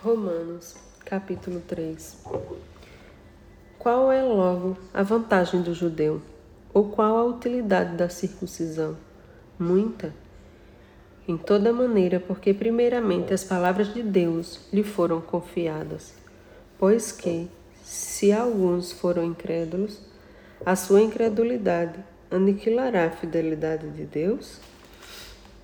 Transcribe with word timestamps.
Romanos, 0.00 0.76
capítulo 1.04 1.60
3 1.66 2.18
Qual 3.80 4.12
é 4.12 4.22
logo 4.22 4.78
a 4.94 5.02
vantagem 5.02 5.60
do 5.60 5.74
judeu? 5.74 6.22
Ou 6.72 6.88
qual 6.88 7.16
a 7.16 7.24
utilidade 7.24 7.96
da 7.96 8.08
circuncisão? 8.08 8.96
Muita. 9.58 10.14
Em 11.26 11.36
toda 11.36 11.72
maneira, 11.72 12.20
porque 12.20 12.54
primeiramente 12.54 13.34
as 13.34 13.42
palavras 13.42 13.92
de 13.92 14.00
Deus 14.04 14.60
lhe 14.72 14.84
foram 14.84 15.20
confiadas. 15.20 16.14
Pois 16.78 17.10
que, 17.10 17.48
se 17.82 18.30
alguns 18.30 18.92
foram 18.92 19.24
incrédulos, 19.24 20.00
a 20.64 20.76
sua 20.76 21.00
incredulidade 21.00 21.98
aniquilará 22.30 23.06
a 23.06 23.10
fidelidade 23.10 23.90
de 23.90 24.04
Deus? 24.04 24.60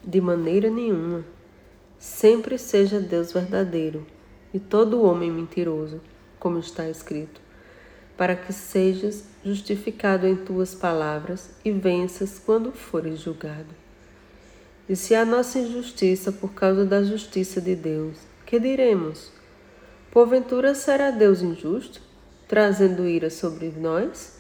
De 0.03 0.21
maneira 0.21 0.69
nenhuma. 0.69 1.25
Sempre 2.01 2.59
seja 2.59 2.98
Deus 2.98 3.32
verdadeiro 3.32 4.05
e 4.55 4.61
todo 4.61 5.02
homem 5.02 5.32
mentiroso, 5.32 6.01
como 6.38 6.60
está 6.60 6.88
escrito, 6.88 7.41
para 8.16 8.37
que 8.37 8.52
sejas 8.52 9.24
justificado 9.45 10.29
em 10.29 10.37
tuas 10.37 10.77
palavras 10.77 11.51
e 11.65 11.73
venças 11.73 12.38
quando 12.38 12.70
fores 12.70 13.19
julgado. 13.19 13.74
E 14.88 14.95
se 14.95 15.12
a 15.12 15.24
nossa 15.24 15.59
injustiça 15.59 16.30
por 16.30 16.55
causa 16.55 16.84
da 16.84 17.02
justiça 17.02 17.60
de 17.60 17.74
Deus, 17.74 18.16
que 18.46 18.60
diremos? 18.60 19.32
Porventura 20.12 20.73
será 20.74 21.10
Deus 21.10 21.43
injusto, 21.43 22.01
trazendo 22.46 23.09
ira 23.09 23.30
sobre 23.30 23.73
nós? 23.77 24.38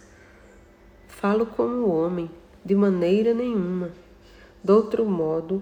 Falo 1.08 1.46
como 1.46 1.88
homem, 1.88 2.30
de 2.64 2.76
maneira 2.76 3.34
nenhuma. 3.34 3.90
De 4.62 4.70
outro 4.70 5.04
modo, 5.04 5.60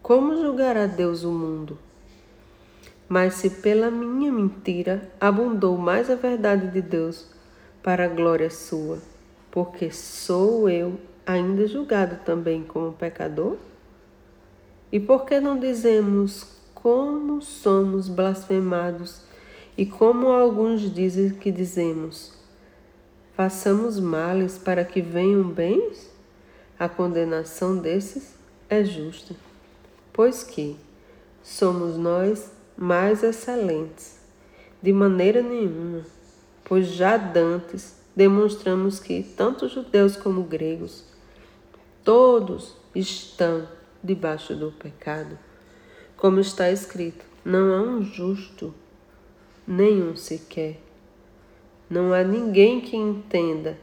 como 0.00 0.34
julgará 0.36 0.86
Deus 0.86 1.22
o 1.24 1.30
mundo? 1.30 1.78
Mas 3.08 3.34
se 3.34 3.50
pela 3.50 3.90
minha 3.90 4.32
mentira 4.32 5.10
abundou 5.20 5.76
mais 5.76 6.10
a 6.10 6.16
verdade 6.16 6.68
de 6.68 6.82
Deus 6.82 7.26
para 7.82 8.04
a 8.04 8.08
glória 8.08 8.50
sua, 8.50 8.98
porque 9.50 9.90
sou 9.92 10.68
eu 10.68 10.98
ainda 11.24 11.66
julgado 11.68 12.16
também 12.24 12.64
como 12.64 12.92
pecador? 12.92 13.56
E 14.90 14.98
por 14.98 15.24
que 15.24 15.38
não 15.38 15.58
dizemos 15.58 16.56
como 16.74 17.40
somos 17.42 18.08
blasfemados 18.08 19.22
e 19.78 19.86
como 19.86 20.28
alguns 20.28 20.80
dizem 20.92 21.30
que 21.30 21.52
dizemos? 21.52 22.32
Façamos 23.34 24.00
males 24.00 24.58
para 24.58 24.84
que 24.84 25.00
venham 25.00 25.44
bens? 25.44 26.10
A 26.78 26.88
condenação 26.88 27.76
desses 27.76 28.34
é 28.68 28.84
justa, 28.84 29.34
pois 30.12 30.42
que 30.42 30.76
somos 31.42 31.96
nós 31.96 32.50
mais 32.76 33.22
excelentes. 33.22 34.18
De 34.82 34.92
maneira 34.92 35.42
nenhuma, 35.42 36.04
pois 36.64 36.88
já 36.88 37.16
dantes 37.16 37.96
demonstramos 38.14 39.00
que 39.00 39.22
tanto 39.22 39.68
judeus 39.68 40.16
como 40.16 40.42
gregos, 40.42 41.04
todos 42.04 42.76
estão 42.94 43.68
debaixo 44.02 44.54
do 44.54 44.70
pecado. 44.72 45.38
Como 46.16 46.40
está 46.40 46.70
escrito, 46.70 47.24
não 47.44 47.72
há 47.72 47.82
um 47.82 48.02
justo, 48.02 48.72
nenhum 49.66 50.16
sequer. 50.16 50.80
Não 51.88 52.12
há 52.12 52.22
ninguém 52.22 52.80
que 52.80 52.96
entenda, 52.96 53.78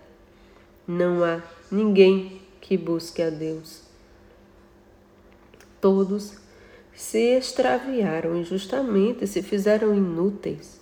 não 0.85 1.23
há 1.23 1.41
ninguém 1.71 2.41
que 2.59 2.75
busque 2.77 3.21
a 3.21 3.29
Deus. 3.29 3.83
Todos 5.79 6.42
se 6.95 7.17
extraviaram 7.17 8.35
injustamente, 8.35 9.25
se 9.27 9.41
fizeram 9.41 9.93
inúteis. 9.93 10.79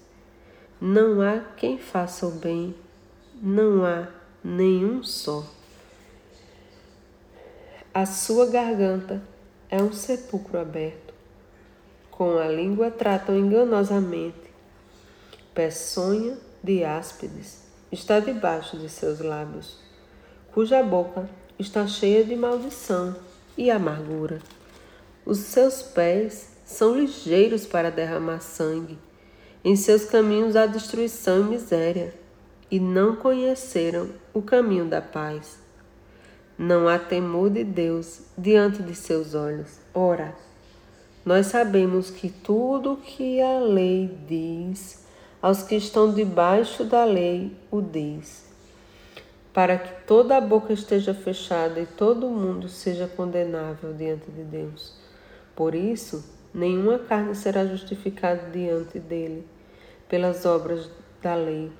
Não 0.79 1.21
há 1.21 1.39
quem 1.55 1.77
faça 1.77 2.25
o 2.25 2.31
bem, 2.31 2.75
não 3.41 3.85
há 3.85 4.07
nenhum 4.43 5.03
só. 5.03 5.45
A 7.93 8.05
sua 8.05 8.47
garganta 8.47 9.21
é 9.69 9.81
um 9.81 9.91
sepulcro 9.91 10.59
aberto. 10.59 11.13
Com 12.09 12.37
a 12.37 12.47
língua 12.47 12.89
tratam 12.89 13.37
enganosamente. 13.37 14.51
Peçonha 15.53 16.37
de 16.63 16.83
áspides 16.83 17.61
está 17.91 18.21
debaixo 18.21 18.77
de 18.77 18.87
seus 18.87 19.19
lábios, 19.19 19.77
cuja 20.53 20.81
boca 20.81 21.29
está 21.59 21.85
cheia 21.85 22.23
de 22.23 22.35
maldição 22.35 23.15
e 23.57 23.69
amargura. 23.69 24.39
Os 25.25 25.37
seus 25.37 25.83
pés 25.83 26.49
são 26.65 26.97
ligeiros 26.97 27.65
para 27.65 27.91
derramar 27.91 28.41
sangue. 28.41 28.97
Em 29.63 29.75
seus 29.75 30.05
caminhos 30.05 30.55
há 30.55 30.65
destruição 30.65 31.41
e 31.41 31.43
miséria, 31.43 32.13
e 32.71 32.79
não 32.79 33.15
conheceram 33.15 34.09
o 34.33 34.41
caminho 34.41 34.85
da 34.85 35.01
paz. 35.01 35.59
Não 36.57 36.87
há 36.87 36.97
temor 36.97 37.51
de 37.51 37.63
Deus 37.63 38.21
diante 38.35 38.81
de 38.81 38.95
seus 38.95 39.35
olhos. 39.35 39.79
Ora, 39.93 40.33
nós 41.23 41.47
sabemos 41.47 42.09
que 42.09 42.29
tudo 42.29 42.93
o 42.93 42.97
que 42.97 43.39
a 43.39 43.59
lei 43.59 44.17
diz, 44.27 45.05
aos 45.39 45.61
que 45.61 45.75
estão 45.75 46.11
debaixo 46.11 46.83
da 46.83 47.03
lei 47.03 47.55
o 47.69 47.79
diz, 47.79 48.45
para 49.53 49.77
que 49.77 50.05
toda 50.07 50.37
a 50.37 50.41
boca 50.41 50.73
esteja 50.73 51.13
fechada 51.13 51.79
e 51.79 51.85
todo 51.85 52.27
mundo 52.27 52.67
seja 52.67 53.07
condenável 53.07 53.93
diante 53.93 54.31
de 54.31 54.43
Deus. 54.43 54.99
Por 55.61 55.75
isso, 55.75 56.25
nenhuma 56.51 56.97
carne 56.97 57.35
será 57.35 57.63
justificada 57.67 58.49
diante 58.49 58.97
dele 58.97 59.45
pelas 60.09 60.43
obras 60.43 60.89
da 61.21 61.35
lei, 61.35 61.71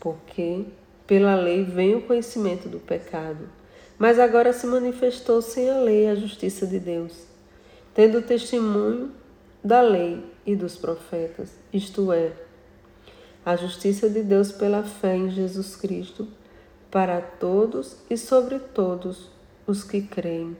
porque 0.00 0.64
pela 1.06 1.34
lei 1.34 1.62
vem 1.62 1.94
o 1.94 2.00
conhecimento 2.00 2.70
do 2.70 2.78
pecado. 2.78 3.50
Mas 3.98 4.18
agora 4.18 4.50
se 4.50 4.66
manifestou 4.66 5.42
sem 5.42 5.68
a 5.68 5.78
lei 5.78 6.08
a 6.08 6.14
justiça 6.14 6.66
de 6.66 6.78
Deus, 6.80 7.26
tendo 7.92 8.22
testemunho 8.22 9.12
da 9.62 9.82
lei 9.82 10.24
e 10.46 10.56
dos 10.56 10.74
profetas, 10.78 11.50
isto 11.70 12.10
é, 12.10 12.32
a 13.44 13.56
justiça 13.56 14.08
de 14.08 14.22
Deus 14.22 14.50
pela 14.52 14.82
fé 14.82 15.14
em 15.14 15.28
Jesus 15.28 15.76
Cristo, 15.76 16.26
para 16.90 17.20
todos 17.20 17.98
e 18.08 18.16
sobre 18.16 18.58
todos 18.58 19.28
os 19.66 19.84
que 19.84 20.00
creem 20.00 20.56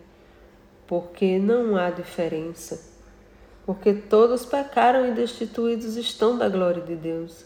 porque 0.86 1.38
não 1.38 1.76
há 1.76 1.90
diferença. 1.90 2.94
Porque 3.64 3.92
todos 3.92 4.46
pecaram 4.46 5.06
e 5.08 5.12
destituídos 5.12 5.96
estão 5.96 6.38
da 6.38 6.48
glória 6.48 6.82
de 6.82 6.94
Deus, 6.94 7.44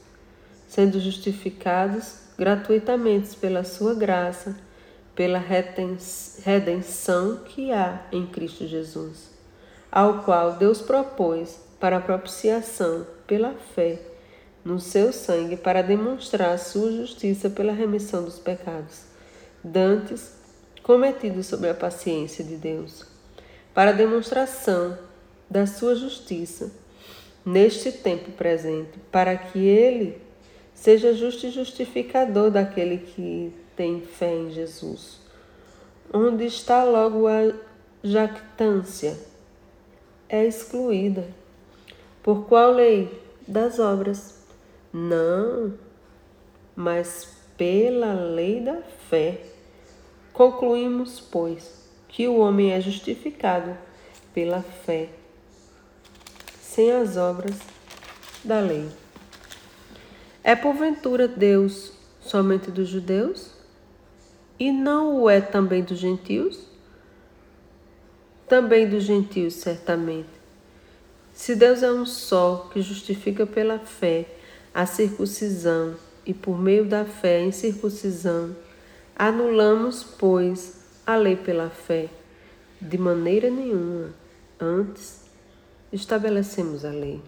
sendo 0.69 1.01
justificados 1.01 2.21
gratuitamente 2.37 3.37
pela 3.37 3.65
sua 3.65 3.95
graça, 3.95 4.57
pela 5.15 5.39
redenção 5.39 7.37
que 7.45 7.73
há 7.73 8.07
em 8.13 8.27
Cristo 8.27 8.67
Jesus, 8.67 9.31
ao 9.91 10.23
qual 10.23 10.53
Deus 10.53 10.81
propôs 10.81 11.59
para 11.79 12.01
propiciação 12.01 13.07
pela 13.27 13.55
fé 13.75 14.01
no 14.63 14.79
seu 14.79 15.13
sangue 15.13 15.57
para 15.57 15.83
demonstrar 15.83 16.51
a 16.51 16.59
sua 16.59 16.93
justiça 16.93 17.49
pela 17.49 17.73
remissão 17.73 18.23
dos 18.25 18.39
pecados, 18.39 19.05
dantes 19.65 20.35
cometidos 20.83 21.47
sob 21.47 21.69
a 21.69 21.75
paciência 21.75 22.45
de 22.45 22.57
Deus 22.57 23.20
para 23.75 23.93
demonstração 23.93 24.99
da 25.49 25.67
sua 25.67 25.95
justiça 25.95 26.71
neste 27.45 27.91
tempo 27.93 28.33
presente, 28.33 28.99
para 29.11 29.37
que 29.37 29.59
ele 29.59 30.21
seja 30.75 31.13
justo 31.13 31.47
e 31.47 31.51
justificador 31.51 32.51
daquele 32.51 32.99
que 32.99 33.53
tem 33.77 34.01
fé 34.01 34.35
em 34.35 34.51
Jesus. 34.51 35.21
Onde 36.13 36.45
está 36.45 36.85
logo 36.85 37.27
a 37.27 37.53
jactância? 38.03 39.17
É 40.29 40.45
excluída. 40.45 41.27
Por 42.23 42.47
qual 42.47 42.73
lei? 42.73 43.11
Das 43.47 43.79
obras. 43.79 44.45
Não, 44.93 45.73
mas 46.77 47.29
pela 47.57 48.15
lei 48.15 48.61
da 48.61 48.83
fé. 49.09 49.41
Concluímos, 50.33 51.21
pois, 51.21 51.80
que 52.11 52.27
o 52.27 52.39
homem 52.39 52.73
é 52.73 52.81
justificado 52.81 53.77
pela 54.35 54.63
fé, 54.63 55.09
sem 56.61 56.91
as 56.93 57.17
obras 57.17 57.57
da 58.45 58.59
lei. 58.61 58.89
É 60.43 60.57
porventura 60.57 61.29
Deus 61.29 61.93
somente 62.21 62.71
dos 62.71 62.89
judeus? 62.89 63.53
E 64.59 64.73
não 64.73 65.23
o 65.23 65.31
é 65.31 65.41
também 65.41 65.83
dos 65.83 65.99
gentios? 65.99 66.67
Também 68.49 68.89
dos 68.89 69.05
gentios, 69.05 69.55
certamente. 69.55 70.29
Se 71.33 71.55
Deus 71.55 71.83
é 71.83 71.93
um 71.93 72.05
só 72.05 72.69
que 72.73 72.83
justifica 72.83 73.47
pela 73.47 73.79
fé 73.79 74.27
a 74.75 74.85
circuncisão 74.85 75.95
e 76.27 76.35
por 76.35 76.59
meio 76.59 76.85
da 76.85 77.05
fé 77.05 77.39
a 77.39 77.45
incircuncisão, 77.45 78.55
anulamos, 79.17 80.03
pois, 80.03 80.80
a 81.07 81.17
lei 81.17 81.37
pela 81.37 81.71
fé, 81.71 82.09
de 82.81 82.99
maneira 82.99 83.51
nenhuma. 83.51 84.15
Antes, 84.61 85.25
estabelecemos 85.93 86.85
a 86.85 86.91
lei. 86.91 87.21